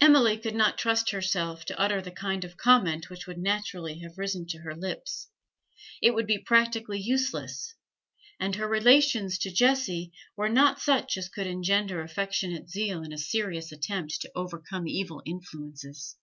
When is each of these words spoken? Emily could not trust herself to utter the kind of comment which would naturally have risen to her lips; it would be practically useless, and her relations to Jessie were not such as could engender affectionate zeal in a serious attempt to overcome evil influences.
Emily 0.00 0.36
could 0.36 0.56
not 0.56 0.76
trust 0.76 1.10
herself 1.12 1.64
to 1.66 1.78
utter 1.80 2.02
the 2.02 2.10
kind 2.10 2.44
of 2.44 2.56
comment 2.56 3.08
which 3.08 3.28
would 3.28 3.38
naturally 3.38 4.00
have 4.00 4.18
risen 4.18 4.44
to 4.48 4.58
her 4.62 4.74
lips; 4.74 5.28
it 6.02 6.12
would 6.14 6.26
be 6.26 6.36
practically 6.44 6.98
useless, 6.98 7.76
and 8.40 8.56
her 8.56 8.66
relations 8.66 9.38
to 9.38 9.52
Jessie 9.52 10.12
were 10.36 10.48
not 10.48 10.80
such 10.80 11.16
as 11.16 11.28
could 11.28 11.46
engender 11.46 12.02
affectionate 12.02 12.68
zeal 12.68 13.04
in 13.04 13.12
a 13.12 13.18
serious 13.18 13.70
attempt 13.70 14.20
to 14.22 14.32
overcome 14.34 14.88
evil 14.88 15.22
influences. 15.24 16.16